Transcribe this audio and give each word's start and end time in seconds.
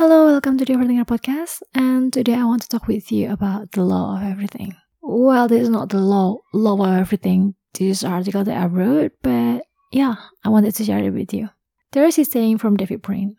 Hello, 0.00 0.24
welcome 0.24 0.56
to 0.56 0.64
the 0.64 0.72
Overthinker 0.72 1.04
podcast. 1.04 1.60
And 1.74 2.10
today 2.10 2.32
I 2.32 2.44
want 2.44 2.62
to 2.62 2.68
talk 2.70 2.86
with 2.86 3.12
you 3.12 3.30
about 3.30 3.72
the 3.72 3.84
law 3.84 4.16
of 4.16 4.22
everything. 4.22 4.74
Well, 5.02 5.46
this 5.46 5.64
is 5.64 5.68
not 5.68 5.90
the 5.90 6.00
law 6.00 6.38
law 6.54 6.82
of 6.82 7.00
everything. 7.00 7.54
This 7.74 8.02
article 8.02 8.42
that 8.42 8.56
I 8.56 8.64
wrote, 8.64 9.12
but 9.20 9.64
yeah, 9.92 10.14
I 10.42 10.48
wanted 10.48 10.74
to 10.76 10.84
share 10.84 11.04
it 11.04 11.10
with 11.10 11.34
you. 11.34 11.50
There 11.92 12.06
is 12.06 12.18
a 12.18 12.24
saying 12.24 12.56
from 12.56 12.78
David 12.78 13.02
Brin: 13.02 13.36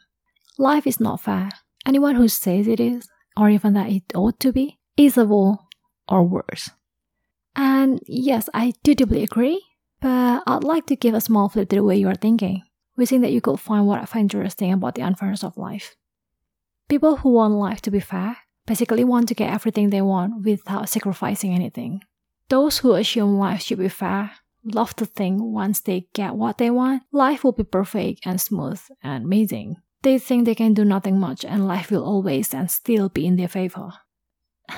"Life 0.59 0.85
is 0.85 0.99
not 0.99 1.21
fair. 1.21 1.49
Anyone 1.87 2.13
who 2.13 2.27
says 2.27 2.67
it 2.67 2.79
is, 2.79 3.09
or 3.35 3.49
even 3.49 3.73
that 3.73 3.89
it 3.89 4.03
ought 4.13 4.39
to 4.41 4.51
be, 4.53 4.77
is 4.95 5.17
a 5.17 5.25
fool 5.25 5.67
or 6.07 6.21
worse." 6.21 6.69
And 7.55 7.99
yes, 8.05 8.49
I 8.53 8.73
do 8.83 8.93
deeply 8.93 9.23
agree. 9.23 9.59
But 9.99 10.43
I'd 10.45 10.63
like 10.63 10.85
to 10.93 10.95
give 10.95 11.15
a 11.15 11.21
small 11.21 11.49
flip 11.49 11.69
to 11.69 11.77
the 11.77 11.83
way 11.83 11.97
you 11.97 12.07
are 12.07 12.21
thinking, 12.21 12.61
wishing 12.97 13.21
that 13.21 13.31
you 13.31 13.41
could 13.41 13.59
find 13.59 13.87
what 13.87 13.99
I 13.99 14.05
find 14.05 14.31
interesting 14.31 14.71
about 14.71 14.93
the 14.93 15.01
unfairness 15.01 15.43
of 15.43 15.57
life. 15.57 15.95
People 16.91 17.15
who 17.15 17.29
want 17.29 17.53
life 17.53 17.81
to 17.83 17.89
be 17.89 18.01
fair 18.01 18.35
basically 18.65 19.05
want 19.05 19.29
to 19.29 19.33
get 19.33 19.49
everything 19.49 19.91
they 19.91 20.01
want 20.01 20.43
without 20.43 20.89
sacrificing 20.89 21.53
anything. 21.53 22.01
Those 22.49 22.79
who 22.79 22.95
assume 22.95 23.37
life 23.37 23.61
should 23.61 23.79
be 23.79 23.87
fair 23.87 24.31
love 24.65 24.93
to 24.97 25.05
think 25.05 25.39
once 25.41 25.79
they 25.79 26.07
get 26.13 26.35
what 26.35 26.57
they 26.57 26.69
want, 26.69 27.03
life 27.13 27.45
will 27.45 27.53
be 27.53 27.63
perfect 27.63 28.19
and 28.25 28.41
smooth 28.41 28.81
and 29.01 29.23
amazing. 29.23 29.77
They 30.01 30.19
think 30.19 30.43
they 30.43 30.53
can 30.53 30.73
do 30.73 30.83
nothing 30.83 31.17
much 31.17 31.45
and 31.45 31.65
life 31.65 31.91
will 31.91 32.03
always 32.03 32.53
and 32.53 32.69
still 32.69 33.07
be 33.07 33.25
in 33.25 33.37
their 33.37 33.47
favor. 33.47 33.93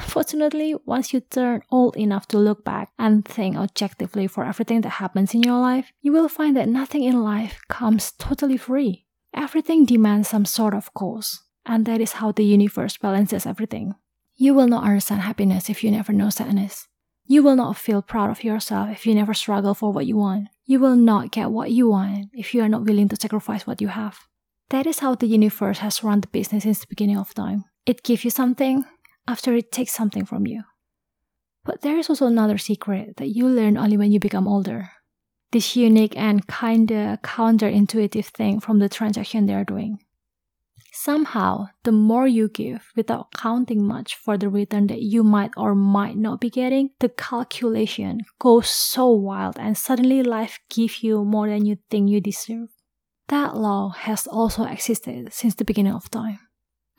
Fortunately, 0.01 0.75
once 0.85 1.13
you 1.13 1.19
turn 1.19 1.63
old 1.71 1.97
enough 1.97 2.27
to 2.27 2.37
look 2.37 2.63
back 2.63 2.91
and 2.99 3.25
think 3.25 3.57
objectively 3.57 4.27
for 4.27 4.45
everything 4.45 4.81
that 4.81 5.01
happens 5.01 5.33
in 5.33 5.41
your 5.41 5.57
life, 5.57 5.91
you 6.01 6.11
will 6.11 6.29
find 6.29 6.55
that 6.57 6.69
nothing 6.69 7.01
in 7.01 7.23
life 7.23 7.59
comes 7.69 8.11
totally 8.11 8.57
free. 8.57 9.07
Everything 9.33 9.83
demands 9.83 10.27
some 10.27 10.45
sort 10.45 10.75
of 10.75 10.93
cost 10.93 11.39
and 11.65 11.85
that 11.85 12.01
is 12.01 12.13
how 12.13 12.31
the 12.31 12.43
universe 12.43 12.97
balances 12.97 13.45
everything. 13.45 13.95
You 14.35 14.53
will 14.53 14.67
not 14.67 14.83
understand 14.83 15.21
happiness 15.21 15.69
if 15.69 15.83
you 15.83 15.91
never 15.91 16.11
know 16.11 16.29
sadness. 16.29 16.87
You 17.25 17.41
will 17.43 17.55
not 17.55 17.77
feel 17.77 18.01
proud 18.01 18.29
of 18.29 18.43
yourself 18.43 18.89
if 18.89 19.05
you 19.05 19.15
never 19.15 19.33
struggle 19.33 19.73
for 19.73 19.93
what 19.93 20.05
you 20.05 20.17
want. 20.17 20.49
You 20.65 20.79
will 20.79 20.95
not 20.95 21.31
get 21.31 21.51
what 21.51 21.71
you 21.71 21.89
want 21.89 22.29
if 22.33 22.53
you 22.53 22.61
are 22.61 22.69
not 22.69 22.83
willing 22.83 23.07
to 23.09 23.15
sacrifice 23.15 23.65
what 23.65 23.81
you 23.81 23.87
have. 23.89 24.27
That 24.69 24.87
is 24.87 24.99
how 24.99 25.15
the 25.15 25.27
universe 25.27 25.79
has 25.79 26.03
run 26.03 26.21
the 26.21 26.27
business 26.27 26.63
since 26.63 26.79
the 26.79 26.87
beginning 26.89 27.17
of 27.17 27.33
time. 27.33 27.65
It 27.85 28.03
gives 28.03 28.23
you 28.23 28.29
something 28.29 28.85
after 29.27 29.55
it 29.55 29.71
takes 29.71 29.93
something 29.93 30.25
from 30.25 30.47
you. 30.47 30.63
But 31.63 31.81
there 31.81 31.97
is 31.97 32.09
also 32.09 32.27
another 32.27 32.57
secret 32.57 33.17
that 33.17 33.29
you 33.29 33.47
learn 33.47 33.77
only 33.77 33.97
when 33.97 34.11
you 34.11 34.19
become 34.19 34.47
older. 34.47 34.89
This 35.51 35.75
unique 35.75 36.17
and 36.17 36.45
kinda 36.47 37.19
counterintuitive 37.23 38.25
thing 38.25 38.59
from 38.59 38.79
the 38.79 38.89
transaction 38.89 39.45
they 39.45 39.53
are 39.53 39.63
doing. 39.63 39.99
Somehow, 40.95 41.69
the 41.85 41.91
more 41.91 42.27
you 42.27 42.47
give 42.47 42.91
without 42.95 43.31
counting 43.31 43.83
much 43.83 44.15
for 44.15 44.37
the 44.37 44.47
return 44.47 44.85
that 44.87 45.01
you 45.01 45.23
might 45.23 45.49
or 45.57 45.73
might 45.73 46.15
not 46.15 46.39
be 46.39 46.51
getting, 46.51 46.91
the 46.99 47.09
calculation 47.09 48.21
goes 48.37 48.69
so 48.69 49.09
wild 49.09 49.57
and 49.57 49.75
suddenly 49.75 50.21
life 50.21 50.59
gives 50.69 51.01
you 51.01 51.25
more 51.25 51.49
than 51.49 51.65
you 51.65 51.79
think 51.89 52.11
you 52.11 52.21
deserve. 52.21 52.69
That 53.29 53.57
law 53.57 53.89
has 53.89 54.27
also 54.27 54.65
existed 54.65 55.33
since 55.33 55.55
the 55.55 55.65
beginning 55.65 55.93
of 55.93 56.11
time. 56.11 56.37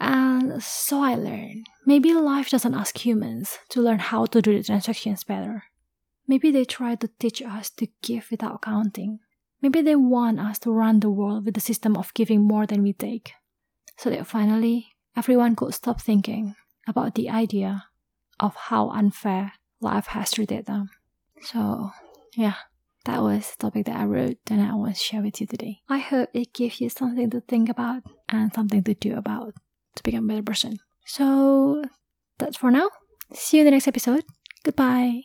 And 0.01 0.61
so 0.61 1.01
I 1.01 1.14
learned 1.14 1.69
maybe 1.86 2.12
life 2.14 2.51
doesn't 2.51 2.75
ask 2.75 2.98
humans 2.98 3.61
to 3.69 3.81
learn 3.81 4.01
how 4.01 4.27
to 4.27 4.42
do 4.42 4.56
the 4.56 4.64
transactions 4.64 5.23
better. 5.23 5.62
Maybe 6.27 6.51
they 6.51 6.64
try 6.64 6.97
to 6.97 7.11
teach 7.20 7.41
us 7.42 7.70
to 7.70 7.86
give 8.03 8.27
without 8.33 8.62
counting. 8.62 9.20
Maybe 9.62 9.83
they 9.83 9.95
want 9.95 10.41
us 10.41 10.58
to 10.61 10.73
run 10.73 10.98
the 10.98 11.11
world 11.11 11.45
with 11.45 11.55
the 11.55 11.61
system 11.61 11.97
of 11.97 12.12
giving 12.12 12.42
more 12.42 12.67
than 12.67 12.83
we 12.83 12.92
take 12.92 13.34
so 13.97 14.11
that 14.11 14.27
finally 14.27 14.89
everyone 15.17 15.56
could 15.56 15.75
stop 15.75 16.00
thinking 16.00 16.55
about 16.87 17.14
the 17.14 17.31
idea 17.31 17.84
of 18.41 18.55
how 18.55 18.91
unfair 18.91 19.53
life 19.81 20.06
has 20.09 20.33
treated 20.33 20.67
them. 20.67 20.91
So, 21.42 21.91
yeah, 22.34 22.55
that 23.05 23.23
was 23.23 23.51
the 23.51 23.67
topic 23.67 23.86
that 23.86 23.96
I 23.96 24.05
wrote 24.05 24.39
and 24.51 24.61
I 24.61 24.74
want 24.74 24.95
to 24.95 25.01
share 25.01 25.23
with 25.23 25.41
you 25.41 25.46
today. 25.46 25.80
I 25.89 25.98
hope 25.98 26.30
it 26.33 26.52
gives 26.55 26.80
you 26.80 26.89
something 26.89 27.30
to 27.30 27.41
think 27.41 27.69
about 27.69 28.02
and 28.29 28.52
something 28.52 28.83
to 28.83 28.95
do 28.95 29.17
about 29.17 29.55
to 29.96 30.02
become 30.02 30.24
a 30.24 30.29
better 30.29 30.42
person. 30.42 30.79
So, 31.07 31.85
that's 32.39 32.57
for 32.57 32.70
now. 32.70 32.90
See 33.33 33.58
you 33.58 33.63
in 33.63 33.67
the 33.67 33.70
next 33.73 33.89
episode. 33.89 34.24
Goodbye. 34.64 35.24